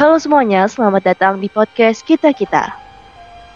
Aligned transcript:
Halo 0.00 0.16
semuanya, 0.16 0.64
selamat 0.64 1.12
datang 1.12 1.36
di 1.44 1.52
podcast 1.52 2.00
Kita 2.00 2.32
Kita. 2.32 2.72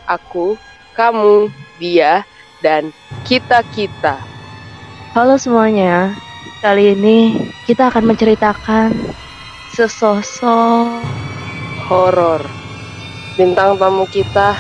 Aku, 0.04 0.60
kamu, 0.92 1.48
dia, 1.80 2.20
dan 2.60 2.92
kita-kita. 3.24 4.21
Halo 5.17 5.41
semuanya, 5.41 6.12
kali 6.61 6.93
ini 6.93 7.49
kita 7.65 7.88
akan 7.88 8.12
menceritakan 8.12 8.93
sesosok 9.72 11.01
Horor. 11.88 12.45
Bintang 13.40 13.81
tamu 13.81 14.04
kita 14.04 14.53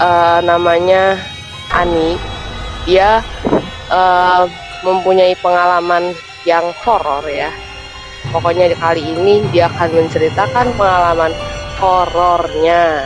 eh, 0.00 0.40
namanya 0.48 1.20
Ani. 1.76 2.16
Dia 2.88 3.20
eh, 3.92 4.42
mempunyai 4.80 5.36
pengalaman 5.44 6.16
yang 6.48 6.72
horor 6.80 7.28
ya. 7.28 7.52
Pokoknya 8.32 8.72
di 8.72 8.76
kali 8.80 9.12
ini 9.12 9.44
dia 9.52 9.68
akan 9.68 9.92
menceritakan 9.92 10.72
pengalaman 10.80 11.36
horornya. 11.76 13.04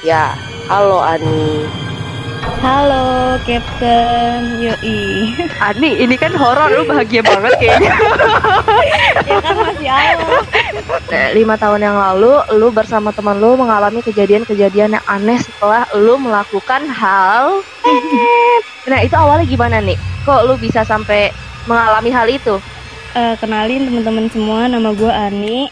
Ya, 0.00 0.32
halo 0.64 1.04
Ani. 1.04 1.68
Halo, 2.64 3.36
Captain. 3.44 4.56
Yoi. 4.64 5.36
Ani, 5.68 6.00
ini 6.00 6.16
kan 6.16 6.32
horor, 6.32 6.72
lu 6.72 6.88
bahagia 6.88 7.20
banget 7.20 7.52
kayaknya. 7.60 7.92
ya 9.28 9.36
kan 9.44 9.54
masih 9.60 9.88
awal. 9.92 10.40
Eh, 11.12 11.28
Lima 11.36 11.60
tahun 11.60 11.84
yang 11.84 12.00
lalu, 12.00 12.40
lu 12.56 12.72
bersama 12.72 13.12
teman 13.12 13.36
lu 13.36 13.60
mengalami 13.60 14.00
kejadian-kejadian 14.00 14.96
yang 14.96 15.04
aneh 15.04 15.36
setelah 15.36 15.84
lu 15.92 16.16
melakukan 16.16 16.88
hal. 16.88 17.60
Nah, 18.88 18.98
itu 19.04 19.12
awalnya 19.20 19.44
gimana 19.44 19.84
nih? 19.84 20.00
Kok 20.24 20.48
lu 20.48 20.56
bisa 20.56 20.80
sampai 20.80 21.28
mengalami 21.68 22.08
hal 22.08 22.24
itu? 22.24 22.56
Eh, 23.10 23.34
kenalin 23.42 23.90
teman-teman 23.90 24.30
semua, 24.30 24.70
nama 24.70 24.94
gue 24.94 25.10
Ani. 25.10 25.66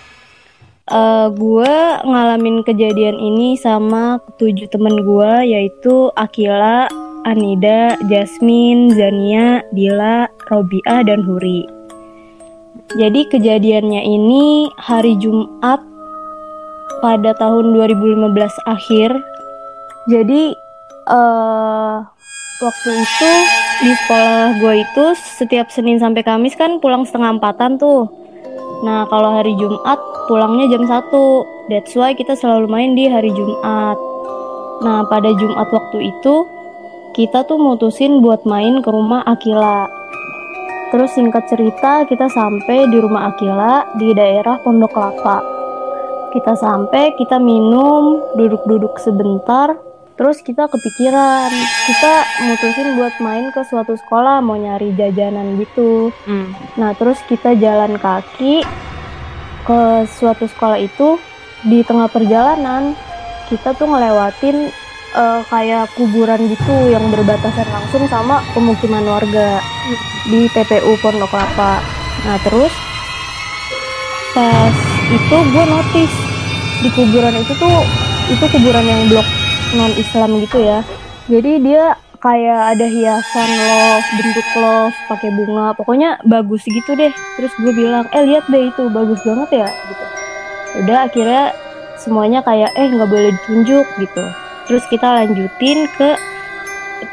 Eh, 0.91 1.27
gue 1.39 1.75
ngalamin 2.03 2.67
kejadian 2.67 3.15
ini 3.15 3.55
sama 3.55 4.19
tujuh 4.43 4.67
temen 4.67 5.07
gue 5.07 5.33
yaitu 5.47 6.11
Akila, 6.19 6.91
Anida, 7.23 7.95
Jasmine, 8.11 8.91
Zania, 8.91 9.63
Dila, 9.71 10.27
Robiah, 10.51 11.07
dan 11.07 11.23
Huri. 11.23 11.63
Jadi 12.99 13.31
kejadiannya 13.31 14.03
ini 14.03 14.75
hari 14.75 15.15
Jumat 15.23 15.79
pada 16.99 17.39
tahun 17.39 17.71
2015 17.71 18.35
akhir. 18.67 19.15
Jadi 20.11 20.59
eh 21.07 21.97
waktu 22.59 22.91
itu 22.99 23.33
di 23.79 23.93
sekolah 23.95 24.59
gue 24.59 24.75
itu 24.83 25.05
setiap 25.39 25.71
Senin 25.71 26.03
sampai 26.03 26.27
Kamis 26.27 26.59
kan 26.59 26.83
pulang 26.83 27.07
setengah 27.07 27.39
empatan 27.39 27.79
tuh. 27.79 28.11
Nah 28.83 29.07
kalau 29.07 29.39
hari 29.39 29.55
Jumat 29.55 29.99
pulangnya 30.27 30.71
jam 30.71 30.87
1 30.87 31.71
That's 31.71 31.95
why 31.95 32.15
kita 32.15 32.35
selalu 32.35 32.67
main 32.67 32.91
di 32.99 33.07
hari 33.07 33.31
Jumat. 33.31 33.99
Nah 34.83 35.07
pada 35.07 35.31
Jumat 35.35 35.71
waktu 35.71 36.11
itu 36.11 36.35
Kita 37.15 37.43
tuh 37.51 37.59
mutusin 37.59 38.23
buat 38.23 38.47
main 38.47 38.79
ke 38.79 38.91
rumah 38.95 39.27
Akila. 39.27 39.91
Terus 40.95 41.11
singkat 41.19 41.51
cerita 41.51 42.07
kita 42.07 42.31
sampai 42.31 42.87
di 42.87 42.99
rumah 43.03 43.35
Akila 43.35 43.99
di 43.99 44.15
daerah 44.15 44.63
Pondok 44.63 44.95
Kelapa. 44.95 45.43
Kita 46.31 46.55
sampai, 46.55 47.17
kita 47.19 47.41
minum, 47.41 48.23
duduk-duduk 48.39 49.01
sebentar 49.03 49.75
Terus 50.19 50.43
kita 50.43 50.67
kepikiran, 50.67 51.47
kita 51.87 52.15
mutusin 52.43 52.99
buat 52.99 53.15
main 53.23 53.55
ke 53.55 53.63
suatu 53.63 53.95
sekolah 53.95 54.43
mau 54.43 54.59
nyari 54.59 54.91
jajanan 54.99 55.55
gitu. 55.63 56.11
Hmm. 56.27 56.51
Nah, 56.75 56.91
terus 56.99 57.23
kita 57.31 57.55
jalan 57.55 57.95
kaki 58.03 58.67
ke 59.63 59.81
suatu 60.19 60.51
sekolah 60.51 60.83
itu 60.83 61.23
di 61.63 61.87
tengah 61.87 62.11
perjalanan 62.11 62.99
kita 63.47 63.79
tuh 63.79 63.87
ngelewatin 63.87 64.75
eh, 65.15 65.41
kayak 65.47 65.87
kuburan 65.95 66.51
gitu 66.51 66.75
yang 66.91 67.07
berbatasan 67.15 67.71
langsung 67.71 68.03
sama 68.11 68.43
pemukiman 68.59 69.07
warga 69.07 69.63
di 70.27 70.51
TPU 70.51 70.99
Pondok 70.99 71.31
Kelapa. 71.31 71.79
Nah, 72.27 72.43
terus 72.43 72.75
pas 74.35 74.75
itu 75.15 75.37
gue 75.55 75.65
notice 75.71 76.17
di 76.83 76.89
kuburan 76.91 77.39
itu 77.39 77.55
tuh 77.55 77.79
itu 78.35 78.45
kuburan 78.51 78.83
yang 78.83 79.07
blok 79.07 79.38
non 79.77 79.93
Islam 79.99 80.41
gitu 80.41 80.65
ya. 80.65 80.81
Jadi 81.29 81.61
dia 81.61 81.93
kayak 82.19 82.75
ada 82.75 82.87
hiasan 82.89 83.51
love, 83.69 84.07
bentuk 84.17 84.49
love, 84.59 84.97
pakai 85.07 85.31
bunga, 85.35 85.77
pokoknya 85.77 86.19
bagus 86.25 86.65
gitu 86.65 86.97
deh. 86.97 87.13
Terus 87.37 87.53
gue 87.61 87.73
bilang, 87.77 88.09
eh 88.17 88.25
lihat 88.25 88.49
deh 88.49 88.73
itu 88.73 88.89
bagus 88.89 89.21
banget 89.23 89.67
ya, 89.67 89.69
gitu. 89.69 90.05
Udah 90.85 90.99
akhirnya 91.07 91.45
semuanya 92.01 92.41
kayak 92.43 92.73
eh 92.75 92.89
nggak 92.89 93.11
boleh 93.11 93.31
ditunjuk 93.35 93.87
gitu. 94.01 94.25
Terus 94.67 94.85
kita 94.89 95.09
lanjutin 95.21 95.89
ke 95.97 96.11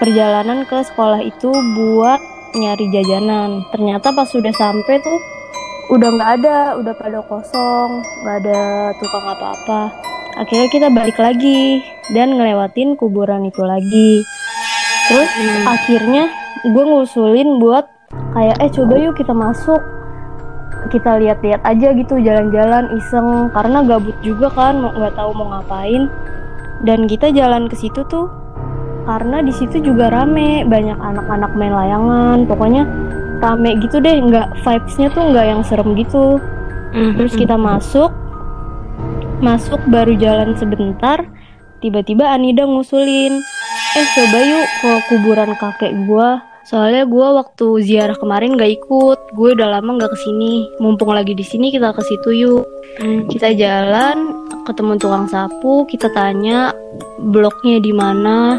perjalanan 0.02 0.64
ke 0.66 0.82
sekolah 0.92 1.22
itu 1.22 1.52
buat 1.52 2.20
nyari 2.56 2.88
jajanan. 2.90 3.68
Ternyata 3.70 4.16
pas 4.16 4.28
sudah 4.32 4.52
sampai 4.56 4.96
tuh 5.04 5.20
udah 5.94 6.10
nggak 6.18 6.32
ada, 6.42 6.58
udah 6.82 6.94
pada 6.98 7.20
kosong, 7.30 8.02
nggak 8.24 8.38
ada 8.42 8.62
tukang 8.98 9.26
apa-apa. 9.28 10.15
Akhirnya 10.36 10.68
kita 10.68 10.88
balik 10.92 11.16
lagi 11.16 11.80
dan 12.12 12.36
ngelewatin 12.36 13.00
kuburan 13.00 13.48
itu 13.48 13.64
lagi. 13.64 14.20
Terus 15.08 15.32
akhirnya 15.64 16.28
gue 16.68 16.84
ngusulin 16.84 17.56
buat 17.64 17.88
kayak 18.36 18.60
eh 18.60 18.72
coba 18.76 19.00
yuk 19.00 19.16
kita 19.16 19.32
masuk. 19.32 19.80
Kita 20.92 21.18
lihat-lihat 21.24 21.64
aja 21.64 21.96
gitu 21.96 22.20
jalan-jalan 22.20 23.00
iseng. 23.00 23.48
Karena 23.56 23.80
gabut 23.88 24.18
juga 24.20 24.52
kan 24.52 24.84
mau 24.84 24.92
nggak 24.92 25.16
tahu 25.16 25.32
mau 25.32 25.56
ngapain. 25.56 26.12
Dan 26.84 27.08
kita 27.08 27.32
jalan 27.32 27.72
ke 27.72 27.80
situ 27.80 28.04
tuh 28.12 28.28
karena 29.08 29.40
di 29.40 29.54
situ 29.54 29.80
juga 29.80 30.12
rame 30.12 30.68
banyak 30.68 31.00
anak-anak 31.00 31.56
main 31.56 31.72
layangan. 31.72 32.44
Pokoknya 32.44 32.84
rame 33.40 33.80
gitu 33.80 34.04
deh 34.04 34.20
nggak 34.20 34.52
vibesnya 34.68 35.08
tuh 35.16 35.32
nggak 35.32 35.46
yang 35.48 35.62
serem 35.64 35.96
gitu. 35.96 36.44
Terus 36.92 37.40
kita 37.40 37.56
masuk 37.56 38.12
masuk 39.44 39.82
baru 39.92 40.16
jalan 40.16 40.56
sebentar 40.56 41.28
tiba-tiba 41.84 42.32
Anida 42.32 42.64
ngusulin 42.64 43.34
eh 43.96 44.08
coba 44.16 44.40
yuk 44.44 44.68
ke 44.82 44.92
kuburan 45.12 45.52
kakek 45.56 45.94
gua. 46.08 46.44
Soalnya 46.66 47.06
gua 47.06 47.46
waktu 47.46 47.86
ziarah 47.86 48.18
kemarin 48.18 48.58
gak 48.58 48.82
ikut 48.82 49.20
gue 49.38 49.50
udah 49.54 49.78
lama 49.78 50.02
nggak 50.02 50.10
ke 50.10 50.18
sini 50.18 50.66
mumpung 50.82 51.14
lagi 51.14 51.38
di 51.38 51.46
sini 51.46 51.70
kita 51.70 51.94
ke 51.94 52.02
situ 52.02 52.30
yuk. 52.34 52.66
Hmm. 52.96 53.28
kita 53.28 53.52
jalan 53.54 54.48
ketemu 54.64 54.96
tukang 54.96 55.28
sapu 55.28 55.84
kita 55.86 56.10
tanya 56.16 56.74
bloknya 57.22 57.78
di 57.84 57.94
mana. 57.94 58.58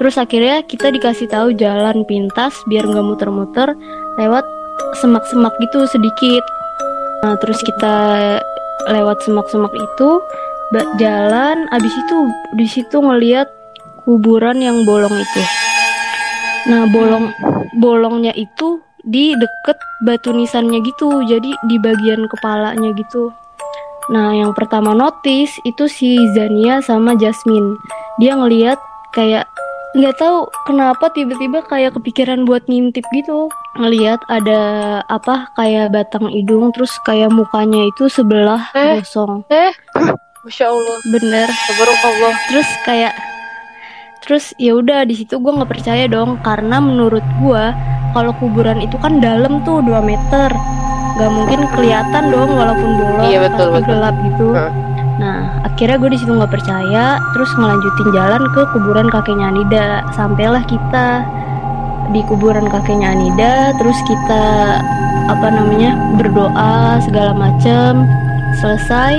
Terus 0.00 0.16
akhirnya 0.16 0.64
kita 0.64 0.88
dikasih 0.90 1.28
tahu 1.28 1.52
jalan 1.54 2.02
pintas 2.08 2.56
biar 2.66 2.88
nggak 2.88 3.04
muter-muter 3.04 3.76
lewat 4.16 4.46
semak-semak 5.04 5.52
gitu 5.60 5.84
sedikit. 5.86 6.42
Nah 7.22 7.36
terus 7.38 7.60
kita 7.60 7.96
lewat 8.90 9.22
semak-semak 9.24 9.72
itu 9.74 10.10
jalan 10.98 11.70
abis 11.70 11.94
itu 11.94 12.16
di 12.58 12.66
situ 12.66 12.96
ngelihat 12.98 13.46
kuburan 14.02 14.58
yang 14.58 14.82
bolong 14.82 15.14
itu 15.14 15.42
nah 16.66 16.88
bolong 16.88 17.30
bolongnya 17.78 18.32
itu 18.34 18.80
di 19.04 19.36
deket 19.36 19.78
batu 20.08 20.32
nisannya 20.32 20.80
gitu 20.82 21.22
jadi 21.28 21.50
di 21.68 21.76
bagian 21.78 22.24
kepalanya 22.26 22.90
gitu 22.96 23.30
Nah, 24.12 24.36
yang 24.36 24.52
pertama 24.52 24.92
notice 24.92 25.56
itu 25.64 25.88
si 25.88 26.20
Zania 26.36 26.84
sama 26.84 27.16
Jasmine. 27.16 27.80
Dia 28.20 28.36
ngeliat 28.36 28.76
kayak 29.16 29.48
nggak 29.94 30.16
tahu 30.16 30.38
kenapa 30.64 31.06
tiba-tiba 31.08 31.62
kayak 31.62 31.94
kepikiran 31.94 32.42
buat 32.42 32.66
ngintip 32.66 33.06
gitu. 33.10 33.46
Ngeliat 33.74 34.18
ada 34.26 34.60
apa 35.06 35.50
kayak 35.54 35.90
batang 35.90 36.26
hidung 36.28 36.70
terus 36.70 36.90
kayak 37.02 37.30
mukanya 37.30 37.86
itu 37.86 38.06
sebelah 38.08 38.74
Eh. 38.74 38.98
gosong. 38.98 39.46
Masya 40.44 40.66
Allah. 40.66 40.96
Bener. 41.08 41.48
Tabarakallah. 41.48 42.34
Terus 42.48 42.68
kayak 42.82 43.14
terus 44.20 44.50
ya 44.56 44.72
udah 44.72 45.04
di 45.04 45.14
situ 45.14 45.36
gue 45.36 45.52
nggak 45.52 45.68
percaya 45.70 46.04
dong 46.06 46.40
karena 46.40 46.80
menurut 46.80 47.20
gue 47.38 47.64
kalau 48.10 48.32
kuburan 48.34 48.80
itu 48.80 48.96
kan 48.96 49.20
dalam 49.20 49.60
tuh 49.62 49.78
2 49.78 50.00
meter 50.00 50.48
nggak 51.14 51.30
mungkin 51.30 51.60
kelihatan 51.70 52.32
dong 52.32 52.50
walaupun 52.50 52.90
bolong 52.96 53.20
Iya, 53.22 53.38
betul, 53.44 53.68
pasti 53.68 53.76
betul. 53.76 53.88
gelap 53.92 54.14
gitu 54.24 54.46
Hah. 54.50 54.70
Nah 55.14 55.62
akhirnya 55.62 55.96
gue 56.02 56.10
di 56.10 56.18
situ 56.18 56.34
nggak 56.34 56.50
percaya 56.50 57.22
terus 57.34 57.50
ngelanjutin 57.54 58.08
jalan 58.10 58.42
ke 58.50 58.62
kuburan 58.74 59.06
kakeknya 59.10 59.46
Anida. 59.50 59.88
Sampailah 60.14 60.62
kita 60.66 61.22
di 62.10 62.20
kuburan 62.26 62.66
kakeknya 62.66 63.14
Anida 63.14 63.74
terus 63.78 63.98
kita 64.06 64.44
apa 65.30 65.46
namanya 65.50 65.94
berdoa 66.18 66.98
segala 67.02 67.32
macem. 67.34 68.06
Selesai 68.58 69.18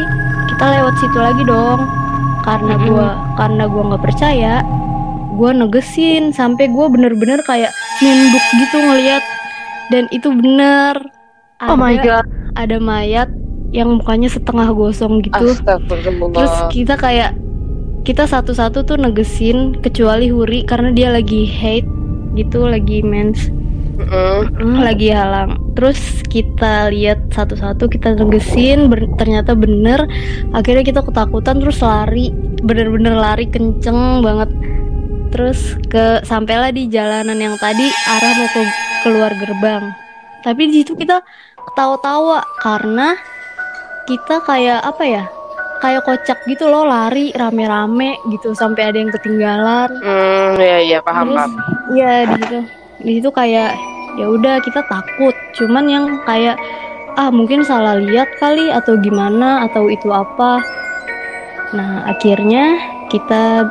kita 0.52 0.66
lewat 0.80 0.94
situ 1.00 1.18
lagi 1.20 1.44
dong. 1.48 1.88
Karena 2.46 2.78
Mm-mm. 2.78 2.88
gua 2.92 3.08
karena 3.40 3.64
gua 3.66 3.84
nggak 3.94 4.04
percaya 4.04 4.56
gua 5.36 5.52
negesin. 5.56 6.36
Sampai 6.36 6.68
gua 6.72 6.92
bener-bener 6.92 7.40
kayak 7.48 7.72
nunduk 8.04 8.46
gitu 8.60 8.78
ngeliat. 8.84 9.24
Dan 9.92 10.12
itu 10.12 10.28
bener. 10.32 11.00
Oh 11.64 11.80
my 11.80 11.96
god. 12.04 12.28
ada 12.56 12.80
mayat 12.80 13.28
yang 13.76 14.00
mukanya 14.00 14.32
setengah 14.32 14.72
gosong 14.72 15.20
gitu. 15.20 15.52
Terus 16.32 16.56
kita 16.72 16.96
kayak 16.96 17.36
kita 18.08 18.24
satu-satu 18.24 18.88
tuh 18.88 18.96
negesin 18.96 19.76
kecuali 19.84 20.32
Huri 20.32 20.64
karena 20.64 20.96
dia 20.96 21.12
lagi 21.12 21.44
hate 21.44 21.90
gitu, 22.40 22.64
lagi 22.64 23.04
mens, 23.04 23.52
Mm-mm. 24.00 24.80
lagi 24.80 25.12
halang. 25.12 25.60
Terus 25.76 26.24
kita 26.32 26.94
lihat 26.94 27.20
satu-satu 27.36 27.92
kita 27.92 28.16
negesin, 28.16 28.88
ber- 28.88 29.12
ternyata 29.20 29.58
bener. 29.58 30.08
Akhirnya 30.56 30.88
kita 30.88 31.02
ketakutan 31.04 31.60
terus 31.60 31.84
lari, 31.84 32.32
bener-bener 32.64 33.18
lari 33.18 33.50
kenceng 33.50 34.24
banget. 34.24 34.54
Terus 35.34 35.76
ke 35.92 36.24
sampailah 36.24 36.72
di 36.72 36.88
jalanan 36.88 37.36
yang 37.36 37.60
tadi 37.60 37.90
arah 37.90 38.34
mau 38.40 38.48
ke 38.54 38.62
keluar 39.04 39.32
gerbang. 39.36 39.84
Tapi 40.46 40.62
di 40.70 40.86
situ 40.86 40.94
kita 40.94 41.26
ketawa-tawa 41.74 42.46
karena 42.62 43.18
kita 44.06 44.42
kayak 44.46 44.82
apa 44.86 45.04
ya? 45.04 45.24
Kayak 45.84 46.08
kocak 46.08 46.40
gitu 46.48 46.72
loh 46.72 46.88
lari 46.88 47.36
rame-rame 47.36 48.18
gitu 48.32 48.56
sampai 48.56 48.90
ada 48.90 48.98
yang 48.98 49.12
ketinggalan. 49.12 49.90
Hmm, 50.02 50.56
ya 50.58 50.78
ya 50.82 51.00
paham 51.04 51.36
Terus 51.36 51.36
paham. 51.36 51.52
Iya 51.94 52.14
di 52.26 52.34
situ. 52.42 52.60
Di 53.06 53.12
situ 53.20 53.30
kayak 53.30 53.72
ya 54.16 54.26
udah 54.32 54.64
kita 54.64 54.82
takut. 54.88 55.36
Cuman 55.54 55.86
yang 55.92 56.06
kayak 56.24 56.56
ah 57.20 57.30
mungkin 57.32 57.64
salah 57.68 58.00
lihat 58.00 58.28
kali 58.40 58.72
atau 58.72 58.96
gimana 58.98 59.68
atau 59.68 59.92
itu 59.92 60.10
apa. 60.10 60.64
Nah, 61.76 62.08
akhirnya 62.08 62.80
kita 63.12 63.68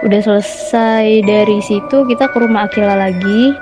udah 0.00 0.20
selesai 0.20 1.24
dari 1.24 1.60
situ 1.60 2.04
kita 2.08 2.28
ke 2.28 2.36
rumah 2.36 2.68
Akila 2.68 2.96
lagi. 2.96 3.56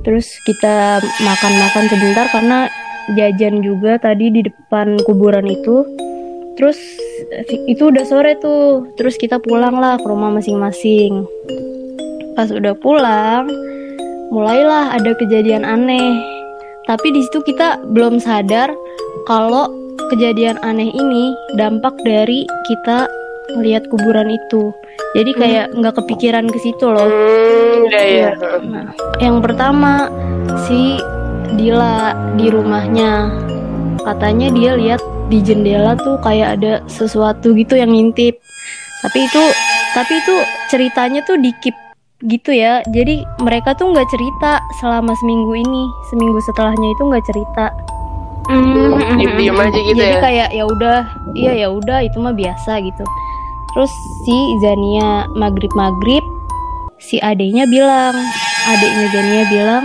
Terus 0.00 0.32
kita 0.48 1.00
makan-makan 1.20 1.84
sebentar 1.92 2.26
karena 2.32 2.68
jajan 3.18 3.62
juga 3.64 3.98
tadi 3.98 4.30
di 4.30 4.46
depan 4.46 5.00
kuburan 5.06 5.46
itu. 5.48 5.86
Terus 6.58 6.76
itu 7.70 7.88
udah 7.88 8.04
sore 8.04 8.36
tuh. 8.38 8.90
Terus 8.98 9.16
kita 9.16 9.40
pulang 9.40 9.78
lah 9.78 9.96
ke 9.96 10.06
rumah 10.06 10.34
masing-masing 10.34 11.24
pas 12.40 12.48
udah 12.48 12.72
pulang 12.80 13.44
mulailah 14.30 14.96
ada 14.96 15.12
kejadian 15.18 15.60
aneh 15.60 16.16
tapi 16.88 17.12
di 17.12 17.20
situ 17.20 17.44
kita 17.44 17.76
belum 17.92 18.16
sadar 18.16 18.72
kalau 19.28 19.68
kejadian 20.08 20.56
aneh 20.64 20.88
ini 20.88 21.36
dampak 21.60 21.92
dari 22.08 22.48
kita 22.64 23.04
melihat 23.60 23.84
kuburan 23.92 24.32
itu 24.32 24.72
jadi 25.12 25.30
kayak 25.36 25.66
nggak 25.76 25.94
kepikiran 26.00 26.48
ke 26.48 26.58
situ 26.64 26.86
loh 26.88 27.10
Hmm, 27.10 27.86
ya 27.92 28.02
ya. 28.02 28.30
Nah, 28.66 28.88
yang 29.20 29.44
pertama 29.44 30.08
si 30.64 30.96
Dila 31.58 32.14
di 32.38 32.46
rumahnya 32.50 33.30
katanya 34.00 34.48
dia 34.54 34.72
lihat 34.76 35.02
di 35.30 35.38
jendela 35.44 35.94
tuh 35.94 36.18
kayak 36.24 36.58
ada 36.58 36.82
sesuatu 36.90 37.54
gitu 37.54 37.78
yang 37.78 37.94
ngintip. 37.94 38.38
Tapi 39.00 39.18
itu 39.24 39.42
tapi 39.94 40.12
itu 40.18 40.34
ceritanya 40.70 41.22
tuh 41.24 41.38
dikip 41.38 41.74
gitu 42.26 42.52
ya. 42.52 42.84
Jadi 42.90 43.24
mereka 43.40 43.72
tuh 43.74 43.90
nggak 43.94 44.08
cerita 44.10 44.60
selama 44.82 45.14
seminggu 45.18 45.52
ini. 45.56 45.84
Seminggu 46.12 46.38
setelahnya 46.44 46.88
itu 46.92 47.02
nggak 47.06 47.26
cerita. 47.26 47.66
Diem-diem 48.50 49.54
aja 49.54 49.78
gitu 49.78 49.94
Jadi 49.94 50.16
ya. 50.18 50.20
kayak 50.20 50.48
ya 50.50 50.64
udah, 50.66 50.98
iya 51.38 51.52
ya 51.54 51.68
udah 51.70 52.02
itu 52.02 52.18
mah 52.18 52.34
biasa 52.34 52.82
gitu. 52.82 53.04
Terus 53.70 53.92
si 54.26 54.36
Zania 54.58 55.30
maghrib 55.38 55.70
maghrib, 55.78 56.24
si 56.98 57.22
adeknya 57.22 57.70
bilang, 57.70 58.18
adeknya 58.66 59.06
Zania 59.14 59.44
bilang, 59.46 59.84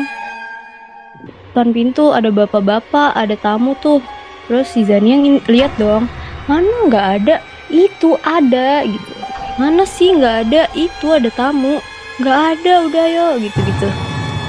depan 1.55 1.71
pintu 1.71 2.11
ada 2.11 2.27
bapak-bapak, 2.35 3.15
ada 3.15 3.39
tamu 3.39 3.79
tuh. 3.79 4.03
Terus 4.51 4.67
si 4.75 4.83
Zania 4.83 5.15
ngin- 5.15 5.39
lihat 5.47 5.71
dong, 5.79 6.11
mana 6.51 6.67
nggak 6.91 7.05
ada, 7.23 7.35
itu 7.71 8.19
ada 8.27 8.83
gitu. 8.83 9.11
Mana 9.55 9.87
sih 9.87 10.11
nggak 10.11 10.51
ada, 10.51 10.67
itu 10.75 11.07
ada 11.15 11.31
tamu, 11.31 11.79
nggak 12.19 12.59
ada, 12.59 12.73
udah 12.91 13.05
yo 13.07 13.27
gitu-gitu. 13.39 13.87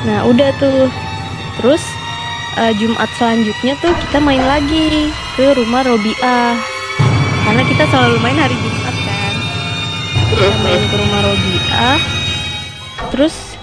Nah 0.03 0.26
udah 0.26 0.50
tuh, 0.58 0.91
terus 1.62 1.87
eh, 2.58 2.75
Jumat 2.75 3.06
selanjutnya 3.14 3.79
tuh 3.79 3.94
kita 3.94 4.19
main 4.19 4.43
lagi 4.43 5.14
ke 5.38 5.55
rumah 5.55 5.87
Robiah 5.87 6.58
karena 7.47 7.62
kita 7.70 7.87
selalu 7.87 8.19
main 8.19 8.35
hari 8.35 8.58
Jumat 8.58 8.97
kan. 9.06 9.35
Kita 10.35 10.58
main 10.58 10.82
ke 10.91 10.97
rumah 10.99 11.20
Robiah 11.23 11.97
terus 13.14 13.56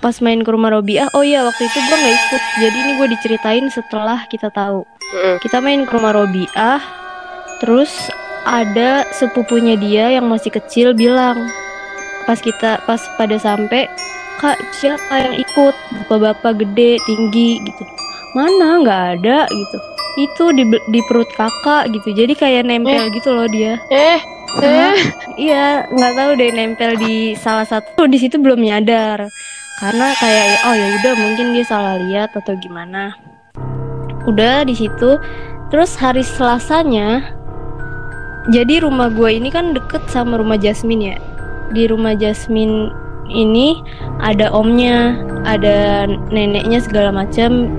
pas 0.00 0.16
main 0.24 0.40
ke 0.40 0.48
rumah 0.48 0.72
Robiah 0.72 1.12
oh 1.12 1.20
iya 1.20 1.44
waktu 1.44 1.68
itu 1.68 1.78
gua 1.86 1.96
nggak 2.00 2.16
ikut. 2.16 2.42
Jadi 2.64 2.76
ini 2.80 2.92
gue 2.96 3.08
diceritain 3.12 3.66
setelah 3.68 4.24
kita 4.26 4.48
tahu. 4.48 4.88
Kita 5.44 5.60
main 5.60 5.84
ke 5.84 5.92
rumah 5.92 6.16
Robiah 6.16 6.80
terus 7.60 7.92
ada 8.48 9.04
sepupunya 9.12 9.76
dia 9.76 10.16
yang 10.16 10.24
masih 10.32 10.48
kecil 10.48 10.96
bilang 10.96 11.36
pas 12.24 12.40
kita 12.40 12.80
pas 12.88 13.00
pada 13.20 13.36
sampai 13.36 13.84
kak 14.40 14.56
siapa 14.72 15.28
yang 15.28 15.34
ikut? 15.36 15.74
Bapak-bapak 16.08 16.64
gede 16.64 16.96
tinggi 17.04 17.60
gitu. 17.60 17.82
Mana? 18.32 18.80
Nggak 18.80 19.02
ada 19.20 19.38
gitu. 19.52 19.76
Itu 20.16 20.44
di 20.56 20.64
di 20.64 21.00
perut 21.04 21.28
kakak 21.36 21.92
gitu. 21.92 22.16
Jadi 22.16 22.32
kayak 22.32 22.64
nempel 22.64 23.12
gitu 23.12 23.36
loh 23.36 23.44
dia. 23.52 23.76
Eh, 23.92 24.18
eh. 24.64 24.96
iya 25.36 25.84
nggak 25.92 26.12
tahu 26.16 26.30
deh 26.40 26.50
nempel 26.56 26.96
di 26.96 27.36
salah 27.36 27.68
satu. 27.68 28.08
Di 28.08 28.16
situ 28.16 28.40
belum 28.40 28.64
nyadar 28.64 29.28
karena 29.80 30.12
kayak 30.20 30.60
oh 30.68 30.76
ya 30.76 30.86
udah 31.00 31.14
mungkin 31.16 31.46
dia 31.56 31.64
salah 31.64 31.96
lihat 31.96 32.36
atau 32.36 32.52
gimana. 32.60 33.16
Udah 34.28 34.68
di 34.68 34.76
situ. 34.76 35.16
Terus 35.72 35.96
hari 35.96 36.20
selasanya 36.20 37.32
jadi 38.52 38.84
rumah 38.84 39.08
gue 39.08 39.40
ini 39.40 39.48
kan 39.48 39.72
deket 39.72 40.04
sama 40.12 40.36
rumah 40.36 40.60
Jasmine 40.60 41.16
ya. 41.16 41.18
Di 41.72 41.88
rumah 41.88 42.12
Jasmine 42.12 42.92
ini 43.32 43.80
ada 44.20 44.52
omnya 44.52 45.16
ada 45.48 46.04
neneknya 46.28 46.84
segala 46.84 47.14
macam 47.14 47.72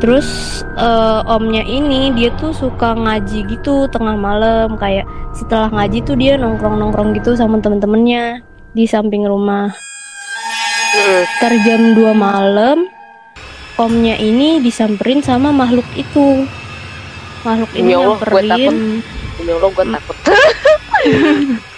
terus 0.00 0.62
eh, 0.80 1.20
omnya 1.28 1.60
ini 1.66 2.14
dia 2.16 2.32
tuh 2.38 2.54
suka 2.54 2.94
ngaji 2.94 3.50
gitu 3.50 3.90
tengah 3.90 4.14
malam. 4.14 4.78
Kayak 4.78 5.10
setelah 5.34 5.74
ngaji 5.74 6.06
tuh 6.06 6.14
dia 6.14 6.38
nongkrong 6.38 6.78
nongkrong 6.78 7.18
gitu 7.18 7.34
sama 7.34 7.58
temen-temennya 7.58 8.46
di 8.78 8.86
samping 8.86 9.26
rumah 9.26 9.74
Ntar 10.90 11.54
jam 11.62 11.94
2 11.94 12.10
malam 12.14 12.90
Omnya 13.80 14.20
ini 14.20 14.60
disamperin 14.60 15.24
sama 15.24 15.48
makhluk 15.56 15.88
itu. 15.96 16.44
Makhluk 17.48 17.72
ini 17.72 17.96
Allah, 17.96 18.20
nyamperin. 18.20 19.00
Demi 19.40 19.50
Allah 19.56 19.70
gue 19.72 19.86
takut. 19.88 20.16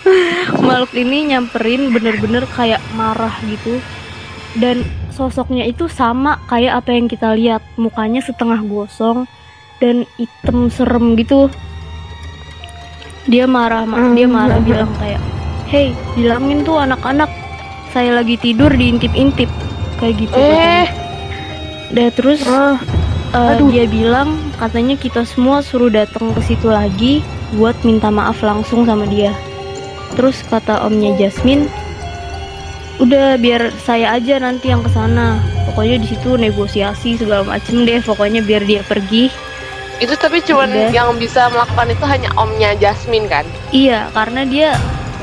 Makhluk 0.66 0.92
ini 0.98 1.30
nyamperin 1.30 1.94
bener-bener 1.94 2.42
kayak 2.50 2.82
marah 2.98 3.30
gitu. 3.46 3.78
Dan 4.58 4.82
sosoknya 5.14 5.62
itu 5.62 5.86
sama 5.86 6.42
kayak 6.50 6.82
apa 6.82 6.90
yang 6.90 7.06
kita 7.06 7.38
lihat. 7.38 7.62
Mukanya 7.78 8.18
setengah 8.18 8.58
gosong 8.66 9.30
Dan 9.78 10.02
hitam 10.18 10.66
serem 10.74 11.14
gitu. 11.14 11.46
Dia 13.30 13.46
marah, 13.46 13.86
ma- 13.86 14.10
dia 14.10 14.26
marah 14.26 14.58
bilang 14.66 14.90
kayak 14.98 15.22
Hey, 15.70 15.94
bilangin 16.18 16.66
tuh 16.66 16.82
anak-anak 16.82 17.30
Saya 17.92 18.16
lagi 18.16 18.40
tidur 18.40 18.72
diintip-intip 18.72 19.48
Kayak 20.00 20.14
gitu 20.26 20.34
Eh. 20.34 20.86
Dan 21.92 22.08
terus 22.16 22.40
eh, 22.42 22.76
aduh. 23.36 23.68
dia 23.68 23.84
bilang 23.84 24.40
katanya 24.56 24.96
kita 24.96 25.28
semua 25.28 25.60
suruh 25.60 25.92
datang 25.92 26.32
ke 26.32 26.40
situ 26.40 26.72
lagi 26.72 27.20
buat 27.54 27.76
minta 27.84 28.08
maaf 28.08 28.40
langsung 28.40 28.88
sama 28.88 29.04
dia. 29.04 29.36
Terus 30.16 30.40
kata 30.44 30.84
omnya 30.88 31.12
Jasmine, 31.20 31.68
udah 33.00 33.36
biar 33.36 33.72
saya 33.84 34.16
aja 34.16 34.40
nanti 34.40 34.72
yang 34.72 34.80
ke 34.80 34.90
sana. 34.92 35.40
Pokoknya 35.68 36.00
di 36.00 36.08
situ 36.12 36.36
negosiasi 36.36 37.16
segala 37.16 37.44
macem 37.44 37.84
deh. 37.84 38.00
Pokoknya 38.00 38.40
biar 38.44 38.64
dia 38.64 38.80
pergi. 38.84 39.32
Itu 40.02 40.18
tapi 40.18 40.42
cuman 40.42 40.66
Udah. 40.72 40.90
yang 40.90 41.14
bisa 41.14 41.46
melakukan 41.52 41.94
itu 41.94 42.04
hanya 42.08 42.30
omnya 42.34 42.74
Jasmine 42.74 43.30
kan? 43.30 43.46
Iya, 43.70 44.10
karena 44.10 44.42
dia 44.42 44.74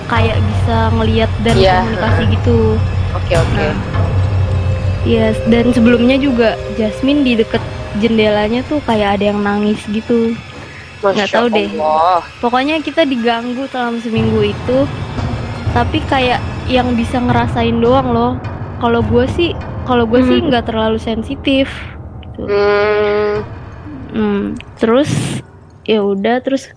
kayak 0.10 0.38
bisa 0.42 0.78
ngeliat 0.92 1.32
dan 1.46 1.56
Iya. 1.56 1.76
komunikasi 1.80 2.24
gitu. 2.34 2.60
Oke 3.16 3.34
oke. 3.38 3.56
Nah, 3.56 3.76
Iya, 5.08 5.32
dan 5.48 5.72
sebelumnya 5.72 6.20
juga 6.20 6.60
Jasmine 6.76 7.24
di 7.24 7.40
deket 7.40 7.64
jendelanya 8.04 8.60
tuh 8.68 8.84
kayak 8.84 9.16
ada 9.18 9.32
yang 9.32 9.40
nangis 9.40 9.80
gitu. 9.88 10.36
Masya 11.00 11.16
nggak 11.16 11.30
tahu 11.32 11.48
deh. 11.56 11.70
Allah. 11.80 12.20
Pokoknya 12.44 12.76
kita 12.84 13.08
diganggu 13.08 13.64
selama 13.72 14.04
seminggu 14.04 14.44
itu. 14.44 14.78
Tapi 15.72 16.04
kayak 16.04 16.44
yang 16.68 17.00
bisa 17.00 17.16
ngerasain 17.16 17.80
doang 17.80 18.12
loh. 18.12 18.34
Kalau 18.84 19.00
gue 19.00 19.24
sih, 19.32 19.56
kalau 19.88 20.04
gue 20.04 20.20
sih 20.20 20.44
nggak 20.44 20.68
terlalu 20.68 21.00
sensitif. 21.00 21.72
Gitu. 22.36 22.44
Hmm, 22.44 23.34
Hmm, 24.10 24.44
terus 24.76 25.10
ya 25.86 26.02
udah 26.02 26.42
terus 26.42 26.74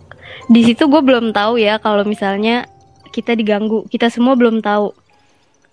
di 0.46 0.62
situ 0.62 0.84
gue 0.84 1.00
belum 1.00 1.32
tahu 1.32 1.56
ya 1.56 1.80
kalau 1.80 2.04
misalnya 2.04 2.68
kita 3.12 3.36
diganggu. 3.36 3.84
Kita 3.92 4.08
semua 4.08 4.32
belum 4.34 4.64
tahu. 4.64 4.96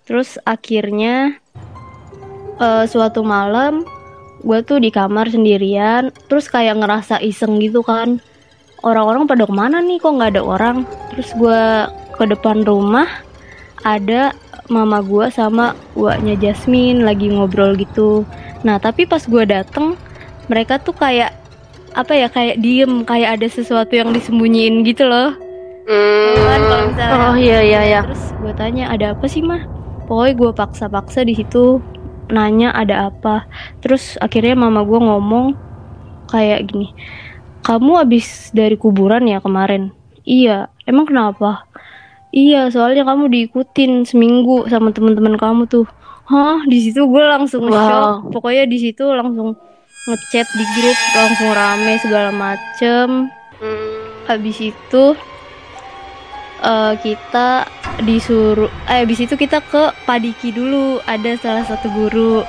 Terus 0.04 0.36
akhirnya 0.44 1.40
eh, 2.60 2.84
suatu 2.84 3.24
malam 3.24 3.82
gue 4.40 4.60
tuh 4.64 4.80
di 4.80 4.88
kamar 4.88 5.28
sendirian 5.28 6.08
terus 6.28 6.48
kayak 6.48 6.78
ngerasa 6.84 7.18
iseng 7.24 7.56
gitu 7.58 7.80
kan. 7.80 8.20
Orang-orang 8.80 9.28
pada 9.28 9.44
ke 9.44 9.52
mana 9.52 9.80
nih? 9.80 10.00
Kok 10.00 10.12
nggak 10.20 10.30
ada 10.36 10.42
orang? 10.44 10.76
Terus 11.12 11.32
gue 11.36 11.62
ke 12.16 12.24
depan 12.28 12.64
rumah 12.64 13.08
ada 13.80 14.36
mama 14.68 15.00
gue 15.00 15.26
sama 15.32 15.72
uaknya 15.96 16.36
Jasmine 16.36 17.04
lagi 17.04 17.32
ngobrol 17.32 17.76
gitu. 17.76 18.28
Nah 18.64 18.76
tapi 18.76 19.08
pas 19.08 19.24
gue 19.24 19.44
dateng 19.48 19.96
mereka 20.48 20.80
tuh 20.80 20.96
kayak 20.96 21.36
apa 21.90 22.12
ya 22.14 22.28
kayak 22.30 22.62
diem 22.62 23.02
kayak 23.02 23.40
ada 23.40 23.48
sesuatu 23.50 23.98
yang 23.98 24.14
disembunyiin 24.14 24.86
gitu 24.86 25.10
loh 25.10 25.34
Hmm. 25.88 26.36
kan 26.36 26.60
kalau 26.60 26.84
misalnya 26.88 27.16
Oh 27.30 27.36
iya 27.36 27.58
iya 27.62 27.80
iya. 27.86 28.00
Terus 28.04 28.24
gue 28.36 28.52
tanya 28.54 28.84
ada 28.90 29.12
apa 29.14 29.26
sih 29.26 29.40
mah? 29.40 29.64
Pokoknya 30.06 30.34
gue 30.34 30.50
paksa-paksa 30.54 31.22
di 31.22 31.34
situ 31.34 31.78
nanya 32.28 32.70
ada 32.74 33.10
apa. 33.10 33.46
Terus 33.80 34.18
akhirnya 34.18 34.54
mama 34.54 34.82
gue 34.82 34.98
ngomong 34.98 35.54
kayak 36.30 36.70
gini, 36.70 36.94
kamu 37.62 38.06
abis 38.06 38.50
dari 38.54 38.74
kuburan 38.74 39.26
ya 39.26 39.42
kemarin? 39.42 39.90
Iya. 40.22 40.70
Emang 40.86 41.10
kenapa? 41.10 41.66
Iya, 42.30 42.70
soalnya 42.70 43.02
kamu 43.02 43.26
diikutin 43.26 44.06
seminggu 44.06 44.70
sama 44.70 44.94
teman-teman 44.94 45.34
kamu 45.34 45.66
tuh. 45.66 45.86
Hah, 46.30 46.62
di 46.62 46.78
situ 46.78 47.02
gue 47.02 47.24
langsung 47.26 47.66
Wow. 47.66 47.74
shock. 47.74 48.16
Pokoknya 48.30 48.70
di 48.70 48.78
situ 48.78 49.02
langsung 49.02 49.58
ngechat 50.06 50.46
di 50.54 50.64
grup 50.78 50.98
langsung 51.12 51.50
rame 51.52 51.92
segala 52.00 52.30
macem 52.32 53.28
Hmm. 53.60 54.24
habis 54.24 54.56
itu 54.56 55.04
eh, 56.60 56.94
kita 56.96 57.64
disuruh 58.00 58.68
eh 58.86 59.00
habis 59.00 59.20
itu 59.20 59.34
kita 59.34 59.60
ke 59.62 59.92
Padiki 60.02 60.50
dulu 60.50 61.00
ada 61.04 61.36
salah 61.36 61.62
satu 61.62 61.88
guru 61.88 62.40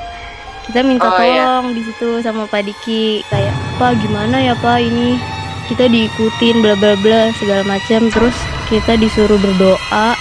kita 0.63 0.79
minta 0.81 1.03
Oh, 1.03 1.17
iya. 1.17 1.43
tolong 1.59 1.73
di 1.73 1.81
situ 1.81 2.19
sama 2.19 2.45
Padiki 2.45 3.25
kayak 3.25 3.51
pak 3.75 3.97
gimana 3.97 4.39
ya 4.39 4.53
pak 4.55 4.79
ini 4.79 5.19
kita 5.65 5.85
diikutin 5.85 6.59
bla 6.59 6.75
bla 6.75 6.95
bla 6.97 7.31
segala 7.33 7.63
macam 7.65 8.07
terus 8.07 8.35
kita 8.67 8.95
disuruh 8.95 9.37
berdoa 9.37 10.15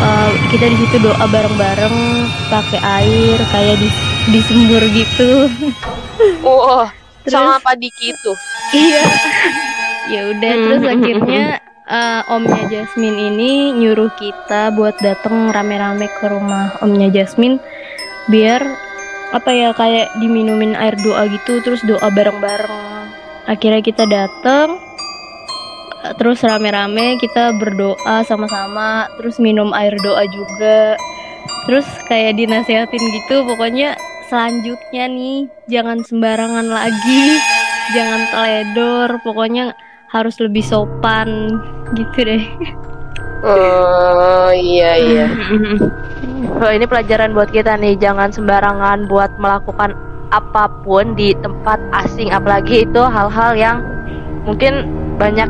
Eh, 0.00 0.32
kita 0.48 0.64
di 0.64 0.76
situ 0.78 0.96
doa 0.98 1.24
bareng-bareng 1.26 1.96
pakai 2.48 2.80
air 2.80 3.36
kayak 3.46 3.76
di 3.76 3.88
disembur 4.30 4.80
gitu 4.88 5.44
Wah, 6.44 6.88
Terus- 7.20 7.28
sama 7.30 7.60
Pak 7.60 7.76
Diki 7.76 8.08
itu. 8.10 8.32
Iya. 8.72 9.02
ya 10.12 10.20
udah 10.26 10.50
Hmm. 10.50 10.62
terus 10.64 10.82
akhirnya 10.86 11.44
eh, 11.90 12.22
omnya 12.30 12.64
Jasmine 12.70 13.18
ini 13.34 13.74
nyuruh 13.74 14.14
kita 14.14 14.70
buat 14.78 14.94
dateng 15.02 15.50
rame-rame 15.50 16.06
ke 16.06 16.30
rumah 16.30 16.78
omnya 16.80 17.10
Jasmine 17.10 17.58
biar 18.30 18.62
apa 19.34 19.50
ya 19.50 19.70
kayak 19.74 20.10
diminumin 20.22 20.78
air 20.78 20.94
doa 21.02 21.26
gitu 21.26 21.62
terus 21.62 21.82
doa 21.86 22.06
bareng-bareng. 22.10 23.10
Akhirnya 23.50 23.82
kita 23.82 24.06
dateng 24.06 24.78
eh, 26.06 26.14
terus 26.14 26.38
rame-rame 26.46 27.18
kita 27.18 27.58
berdoa 27.58 28.22
sama-sama 28.22 29.10
terus 29.18 29.42
minum 29.42 29.74
air 29.74 29.94
doa 30.00 30.22
juga 30.30 30.94
terus 31.66 31.86
kayak 32.08 32.38
dinasehatin 32.38 33.04
gitu 33.20 33.44
pokoknya 33.44 33.98
selanjutnya 34.30 35.04
nih 35.10 35.50
jangan 35.66 35.98
sembarangan 36.06 36.66
lagi 36.70 37.24
jangan 37.94 38.22
teledor 38.30 39.08
pokoknya 39.26 39.74
harus 40.10 40.38
lebih 40.42 40.62
sopan 40.66 41.58
gitu 41.92 42.18
deh 42.22 42.44
Oh 43.40 44.52
iya 44.52 44.90
iya. 44.96 45.26
Oh, 46.60 46.68
ini 46.68 46.84
pelajaran 46.84 47.32
buat 47.32 47.48
kita 47.48 47.80
nih, 47.80 47.96
jangan 47.96 48.28
sembarangan 48.28 49.08
buat 49.08 49.32
melakukan 49.40 49.96
apa 50.28 50.68
pun 50.84 51.16
di 51.16 51.32
tempat 51.40 51.80
asing, 51.96 52.28
apalagi 52.30 52.84
itu 52.84 53.00
hal-hal 53.00 53.56
yang 53.56 53.80
mungkin 54.44 54.84
banyak 55.16 55.48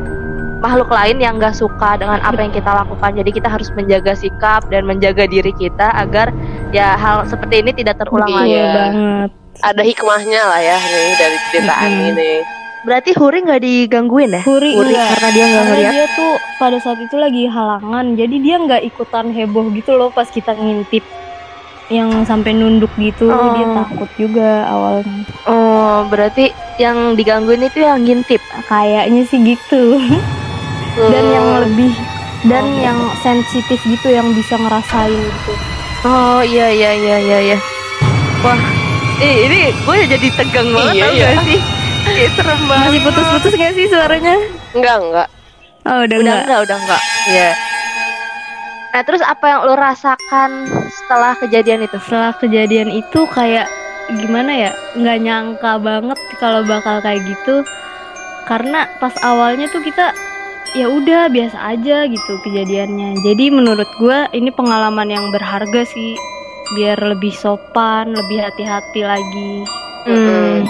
makhluk 0.63 0.87
lain 0.87 1.19
yang 1.19 1.43
nggak 1.43 1.51
suka 1.53 1.99
dengan 1.99 2.23
apa 2.23 2.39
yang 2.39 2.55
kita 2.55 2.71
lakukan. 2.71 3.11
Jadi 3.19 3.31
kita 3.35 3.51
harus 3.51 3.75
menjaga 3.75 4.15
sikap 4.15 4.71
dan 4.71 4.87
menjaga 4.87 5.27
diri 5.27 5.51
kita 5.51 5.91
agar 5.99 6.31
ya 6.71 6.95
hal 6.95 7.27
seperti 7.27 7.59
ini 7.59 7.75
tidak 7.75 7.99
terulang 7.99 8.31
Iya. 8.31 8.39
lagi. 8.39 8.55
banget 8.71 9.31
Ada 9.61 9.83
hikmahnya 9.83 10.43
lah 10.47 10.61
ya 10.63 10.77
nih 10.79 11.11
dari 11.19 11.39
ceritaan 11.51 11.91
Mm-mm. 11.91 12.09
ini. 12.15 12.33
Berarti 12.81 13.13
Huri 13.13 13.39
nggak 13.43 13.61
digangguin 13.61 14.33
ya? 14.33 14.43
Huri, 14.43 14.73
Huri 14.73 14.89
enggak 14.91 15.07
karena 15.13 15.29
dia 15.31 15.45
nggak 15.47 15.65
ngeliat. 15.67 15.93
dia 15.93 16.07
tuh 16.11 16.33
pada 16.57 16.79
saat 16.79 16.99
itu 16.99 17.13
lagi 17.15 17.45
halangan 17.47 18.05
jadi 18.15 18.37
dia 18.37 18.57
nggak 18.59 18.83
ikutan 18.87 19.29
heboh 19.29 19.69
gitu 19.71 19.93
loh 19.93 20.09
pas 20.09 20.25
kita 20.27 20.53
ngintip 20.55 21.05
yang 21.89 22.23
sampai 22.23 22.53
nunduk 22.53 22.89
gitu 22.97 23.27
Oh. 23.27 23.53
dia 23.53 23.67
takut 23.75 24.09
juga 24.15 24.65
awalnya 24.65 25.27
Oh, 25.45 26.07
berarti 26.07 26.49
yang 26.77 27.13
digangguin 27.15 27.61
itu 27.63 27.79
yang 27.79 28.01
ngintip. 28.01 28.41
kayaknya 28.65 29.23
sih 29.25 29.41
gitu 29.43 29.99
dan 30.97 31.25
yang 31.27 31.47
Hmm. 31.51 31.61
lebih 31.67 31.93
dan 32.43 32.65
Oh. 32.65 32.81
yang 32.81 32.99
sensitif 33.19 33.77
gitu 33.83 34.09
yang 34.09 34.33
bisa 34.33 34.57
ngerasain 34.57 35.13
gitu 35.13 35.53
Oh 36.01 36.41
iya 36.41 36.73
iya 36.73 36.91
iya 36.95 37.17
iya 37.21 37.39
iya. 37.45 37.59
Wah, 38.41 38.57
eh, 39.21 39.37
ini 39.45 39.59
gue 39.69 39.97
jadi 40.09 40.29
tegang 40.33 40.73
banget 40.73 40.95
Iya, 40.95 41.05
tau 41.05 41.13
iya. 41.13 41.29
gak 41.29 41.45
sih? 41.45 41.61
Ih, 42.07 42.29
serem 42.33 42.61
banget. 42.65 42.87
masih 42.89 43.01
putus-putus 43.05 43.53
nggak 43.55 43.73
sih 43.75 43.87
suaranya 43.89 44.35
enggak 44.73 44.97
enggak. 45.01 45.29
oh 45.85 45.99
udah, 46.05 46.17
Udah 46.17 46.17
enggak 46.21 46.39
enggak, 46.45 46.61
udah 46.65 46.77
enggak. 46.77 47.03
Iya. 47.29 47.51
Nah, 48.91 49.03
terus 49.07 49.23
apa 49.23 49.45
yang 49.47 49.61
lo 49.65 49.75
rasakan 49.79 50.51
setelah 50.91 51.33
kejadian 51.39 51.87
itu? 51.87 51.97
setelah 52.03 52.35
kejadian 52.35 52.91
itu 52.91 53.21
kayak 53.31 53.71
gimana 54.11 54.51
ya 54.51 54.71
nggak 54.99 55.19
nyangka 55.23 55.73
banget 55.79 56.19
kalau 56.43 56.67
bakal 56.67 56.99
kayak 56.99 57.23
gitu 57.23 57.63
karena 58.45 58.91
pas 58.99 59.15
awalnya 59.23 59.71
tuh 59.71 59.79
kita 59.79 60.11
ya 60.75 60.91
udah 60.91 61.31
biasa 61.31 61.79
aja 61.79 62.11
gitu 62.11 62.33
kejadiannya 62.43 63.15
jadi 63.23 63.55
menurut 63.55 63.87
gua 64.03 64.27
ini 64.35 64.51
pengalaman 64.51 65.07
yang 65.07 65.23
berharga 65.31 65.87
sih 65.87 66.19
biar 66.75 66.99
lebih 66.99 67.31
sopan 67.31 68.11
lebih 68.11 68.43
hati-hati 68.43 69.07
lagi 69.07 69.63
Hmm, 70.01 70.65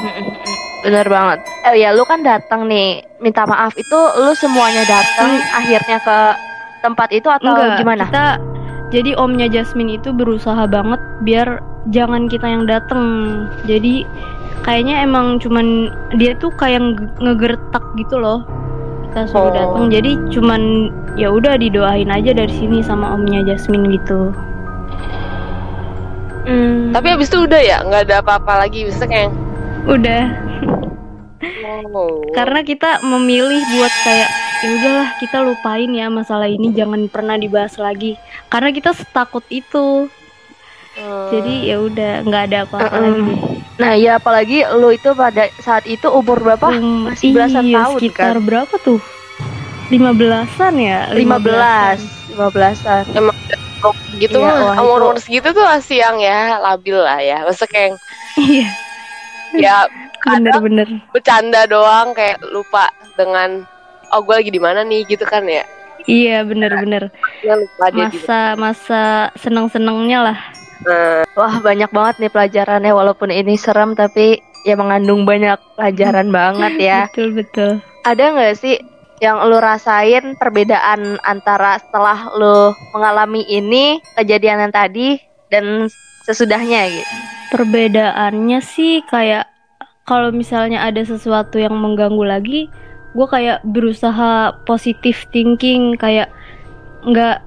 bener 0.81 1.07
banget. 1.07 1.39
Eh 1.65 1.79
ya, 1.79 1.91
lu 1.91 2.03
kan 2.03 2.21
datang 2.21 2.65
nih, 2.65 3.01
minta 3.19 3.45
maaf 3.45 3.73
itu 3.75 3.99
lu 4.17 4.33
semuanya 4.35 4.85
datang 4.85 5.31
akhirnya 5.53 5.99
ke 5.99 6.19
tempat 6.81 7.09
itu 7.11 7.29
atau 7.29 7.53
enggak 7.53 7.77
gimana? 7.77 8.05
kita 8.05 8.27
jadi 8.91 9.11
omnya 9.15 9.47
Jasmine 9.47 9.95
itu 9.95 10.11
berusaha 10.11 10.65
banget 10.65 10.97
biar 11.21 11.61
jangan 11.89 12.25
kita 12.25 12.43
yang 12.45 12.65
dateng 12.65 13.05
jadi 13.63 14.03
kayaknya 14.63 15.05
emang 15.05 15.37
cuman 15.39 15.89
dia 16.17 16.33
tuh 16.35 16.49
kayak 16.51 16.81
nge- 16.81 17.13
ngegertak 17.21 17.85
gitu 17.95 18.17
loh 18.17 18.43
kita 19.07 19.29
suruh 19.29 19.47
Oh. 19.47 19.53
datang 19.53 19.85
jadi 19.89 20.11
cuman 20.31 20.89
ya 21.15 21.29
udah 21.29 21.55
didoain 21.55 22.09
aja 22.09 22.33
dari 22.33 22.51
sini 22.51 22.81
sama 22.81 23.13
omnya 23.13 23.45
Jasmine 23.45 23.93
gitu 23.93 24.33
Hmm. 26.41 26.91
Tapi 26.91 27.15
abis 27.15 27.29
itu 27.29 27.45
udah 27.45 27.61
ya, 27.61 27.79
nggak 27.85 28.09
ada 28.09 28.17
apa-apa 28.19 28.65
lagi. 28.65 28.83
Bisa 28.83 29.05
kayak 29.05 29.31
udah 29.89 30.25
oh. 31.95 32.21
karena 32.37 32.61
kita 32.65 33.01
memilih 33.05 33.63
buat 33.77 33.95
kayak 34.05 34.31
ya 34.61 34.69
udahlah 34.77 35.09
kita 35.17 35.39
lupain 35.41 35.91
ya 35.93 36.13
masalah 36.13 36.49
ini 36.49 36.73
jangan 36.77 37.09
pernah 37.09 37.41
dibahas 37.41 37.81
lagi 37.81 38.21
karena 38.53 38.71
kita 38.73 38.93
setakut 38.93 39.45
itu 39.49 40.09
Hmm. 40.91 41.31
jadi 41.31 41.55
ya 41.71 41.77
udah 41.87 42.13
nggak 42.27 42.43
ada 42.51 42.59
apa-apa 42.67 42.97
Mm-mm. 42.99 43.05
lagi 43.07 43.23
deh. 43.23 43.41
Nah, 43.81 43.93
ya 43.97 44.11
apalagi 44.19 44.59
lu 44.77 44.91
itu 44.93 45.15
pada 45.15 45.47
saat 45.63 45.87
itu 45.89 46.05
umur 46.11 46.43
berapa? 46.43 46.67
Um, 46.67 47.09
masih 47.09 47.31
belasan 47.33 47.65
iya, 47.65 47.77
tahun, 47.81 47.97
sekitar 47.97 48.35
kan? 48.37 48.45
berapa 48.45 48.75
tuh? 48.83 49.01
Lima 49.89 50.11
belasan 50.13 50.77
ya? 50.77 51.09
15, 51.15 52.37
15-an. 52.37 53.05
emang 53.17 53.37
gitu 54.21 54.37
Iya, 54.37 54.77
umur 54.77 55.01
umur 55.01 55.17
segitu 55.23 55.57
tuh 55.57 55.65
masih 55.65 56.05
yang 56.05 56.21
ya 56.21 56.61
labil 56.61 56.99
lah 57.01 57.23
ya. 57.23 57.47
Masa 57.49 57.65
kayak 57.65 57.97
Iya, 58.37 58.69
ya 59.57 59.89
bener-bener. 60.27 60.89
bercanda 61.11 61.65
doang 61.65 62.13
kayak 62.13 62.39
lupa 62.53 62.93
dengan 63.17 63.65
oh 64.13 64.21
gue 64.23 64.35
lagi 64.43 64.51
di 64.53 64.61
mana 64.63 64.83
nih 64.83 65.07
gitu 65.07 65.25
kan 65.27 65.47
ya. 65.47 65.65
Iya, 66.09 66.43
bener-bener. 66.49 67.13
Ya 67.45 67.61
gitu. 67.61 68.25
Masa 68.25 68.57
masa 68.57 69.03
seneng-senengnya 69.37 70.33
lah. 70.33 70.39
Nah, 70.81 71.29
Wah, 71.37 71.61
banyak 71.61 71.93
banget 71.93 72.15
nih 72.25 72.33
pelajarannya 72.33 72.93
walaupun 72.97 73.29
ini 73.29 73.55
serem 73.61 73.93
tapi 73.93 74.41
ya 74.65 74.81
mengandung 74.81 75.29
banyak 75.29 75.61
pelajaran 75.77 76.33
banget 76.39 76.73
ya. 76.81 76.99
Betul 77.13 77.37
betul. 77.37 77.71
Ada 78.09 78.33
nggak 78.33 78.55
sih 78.57 78.81
yang 79.21 79.45
lu 79.45 79.61
rasain 79.61 80.33
perbedaan 80.41 81.21
antara 81.29 81.77
setelah 81.77 82.33
lu 82.41 82.73
mengalami 82.97 83.45
ini 83.45 84.01
kejadian 84.17 84.65
yang 84.69 84.73
tadi 84.73 85.21
dan 85.51 85.91
sesudahnya 86.25 86.89
gitu? 86.89 87.15
Perbedaannya 87.51 88.63
sih 88.63 89.03
kayak 89.11 89.51
kalau 90.07 90.31
misalnya 90.31 90.83
ada 90.83 91.03
sesuatu 91.03 91.59
yang 91.59 91.75
mengganggu 91.75 92.25
lagi, 92.27 92.61
gue 93.15 93.27
kayak 93.27 93.63
berusaha 93.67 94.55
positive 94.67 95.19
thinking, 95.35 95.99
kayak 95.99 96.31
nggak 97.07 97.43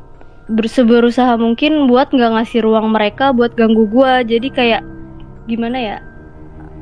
ber- 0.52 0.72
seberusaha 0.72 1.40
mungkin 1.40 1.88
buat 1.88 2.12
nggak 2.12 2.40
ngasih 2.40 2.64
ruang 2.64 2.92
mereka 2.92 3.32
buat 3.32 3.56
ganggu 3.56 3.88
gue. 3.88 4.38
Jadi 4.38 4.48
kayak 4.52 4.84
gimana 5.48 5.80
ya? 5.80 5.98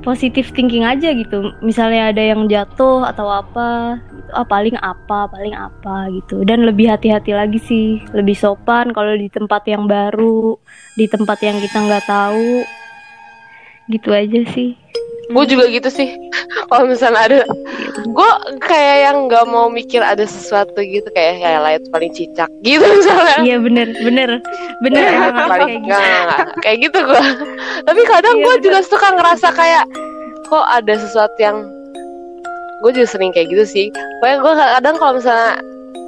Positif 0.01 0.49
thinking 0.51 0.83
aja 0.83 1.13
gitu. 1.13 1.53
Misalnya 1.61 2.13
ada 2.13 2.21
yang 2.21 2.49
jatuh 2.49 3.05
atau 3.05 3.29
apa 3.29 4.01
gitu. 4.01 4.29
Ah 4.31 4.47
paling 4.47 4.77
apa 4.79 5.29
paling 5.29 5.55
apa 5.55 6.09
gitu. 6.11 6.41
Dan 6.43 6.65
lebih 6.65 6.89
hati-hati 6.89 7.31
lagi 7.33 7.59
sih. 7.61 8.01
Lebih 8.11 8.35
sopan 8.35 8.91
kalau 8.91 9.13
di 9.13 9.29
tempat 9.29 9.65
yang 9.69 9.85
baru 9.85 10.57
di 10.97 11.05
tempat 11.07 11.39
yang 11.45 11.57
kita 11.61 11.77
nggak 11.77 12.05
tahu. 12.09 12.65
Gitu 13.89 14.09
aja 14.11 14.41
sih. 14.51 14.77
Gue 15.31 15.45
juga 15.47 15.65
gitu 15.71 15.87
sih. 15.87 16.11
Kalau 16.69 16.91
misalnya 16.91 17.21
ada 17.23 17.39
gue 18.05 18.31
kayak 18.65 18.97
yang 19.09 19.17
nggak 19.29 19.45
mau 19.45 19.67
mikir 19.69 20.01
ada 20.01 20.25
sesuatu 20.25 20.79
gitu 20.81 21.07
kayak 21.13 21.41
ya 21.41 21.59
lah 21.61 21.77
itu 21.77 21.87
paling 21.93 22.11
cicak 22.13 22.49
gitu 22.65 22.81
misalnya. 22.83 23.37
Iya 23.45 23.57
bener 23.61 23.87
bener. 24.01 24.29
Bener 24.81 25.01
emang 25.13 25.33
harus 25.35 25.51
paling 25.51 25.67
kayak 25.67 25.81
gitu. 25.81 25.89
nggak. 25.89 26.01
Nggak, 26.01 26.21
nggak. 26.25 26.47
kayak 26.63 26.77
gitu 26.81 26.99
gue 27.05 27.21
tapi 27.85 28.01
kadang 28.05 28.35
Iya, 28.37 28.43
gue 28.45 28.55
juga 28.63 28.79
suka 28.85 29.07
ngerasa 29.13 29.47
kayak 29.53 29.85
kok 30.47 30.65
ada 30.67 30.93
sesuatu 30.97 31.37
yang 31.39 31.57
gue 32.81 32.91
juga 32.97 33.07
sering 33.07 33.29
kayak 33.29 33.53
gitu 33.53 33.65
sih. 33.65 33.87
Pokoknya 34.19 34.37
gue 34.41 34.53
kadang 34.57 34.95
kalau 34.97 35.13
misalnya 35.17 35.51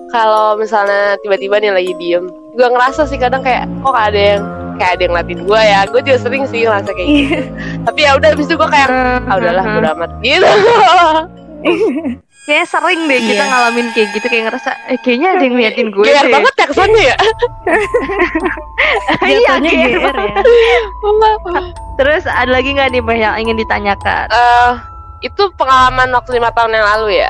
kalau 0.09 0.45
misalnya 0.57 1.17
tiba-tiba 1.25 1.57
nih 1.61 1.73
lagi 1.73 1.93
diem 1.97 2.25
gue 2.53 2.67
ngerasa 2.69 3.09
sih 3.09 3.17
kadang 3.17 3.41
kayak 3.41 3.65
kok 3.81 3.97
ada 3.97 4.37
yang 4.37 4.43
kayak 4.77 4.91
ada 4.97 5.01
yang 5.05 5.11
ngeliatin 5.13 5.41
gue 5.45 5.61
ya. 5.61 5.79
Gue 5.89 6.01
juga 6.01 6.17
sering 6.21 6.43
sih 6.49 6.65
ngerasa 6.65 6.89
kayak 6.93 7.09
gitu. 7.09 7.37
Tapi 7.85 7.99
ya 8.01 8.11
udah 8.17 8.27
habis 8.33 8.45
itu 8.49 8.55
gue 8.57 8.69
kayak 8.69 8.89
ah 9.29 9.35
udahlah 9.37 9.65
udah 9.79 9.91
amat 9.97 10.11
gitu 10.25 10.49
Kayaknya 12.43 12.65
sering 12.67 12.99
deh 13.05 13.19
kita 13.23 13.39
Iya. 13.39 13.47
ngalamin 13.47 13.87
kayak 13.91 14.07
gitu 14.11 14.25
kayak 14.27 14.43
ngerasa 14.45 14.69
eh, 14.85 14.97
kayaknya 14.99 15.27
ada 15.31 15.41
yang 15.41 15.53
ngeliatin 15.53 15.87
gue 15.89 16.03
GR 16.03 16.11
deh. 16.19 16.29
banget 16.29 16.53
ya 16.53 16.65
kesannya 16.67 17.01
ya 17.01 17.15
Iya, 19.23 19.51
GR 19.57 20.17
ya 20.17 20.33
Terus 21.93 22.23
ada 22.25 22.49
lagi 22.49 22.69
nggak 22.69 22.89
nih 22.89 22.99
Mbak 22.99 23.15
yang 23.15 23.33
ingin 23.37 23.55
ditanyakan? 23.55 24.25
Eh, 24.27 24.71
itu 25.23 25.41
pengalaman 25.55 26.11
waktu 26.11 26.29
lima 26.35 26.49
tahun 26.51 26.73
yang 26.73 26.85
lalu 26.85 27.17
ya 27.17 27.29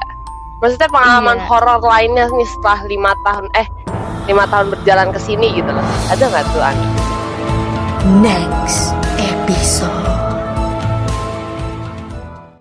maksudnya 0.60 0.90
pengalaman 0.90 1.38
Iya. 1.38 1.46
horor 1.46 1.80
lainnya 1.80 2.26
nih 2.26 2.48
setelah 2.50 2.80
lima 2.84 3.12
tahun 3.22 3.46
eh 3.54 3.68
lima 4.26 4.44
tahun 4.48 4.72
berjalan 4.72 5.12
ke 5.12 5.20
sini 5.20 5.52
gitu 5.54 5.68
loh 5.68 5.84
ada 6.08 6.24
nggak 6.24 6.44
tuh 6.50 6.64
An? 6.64 6.78
Next. 8.18 8.96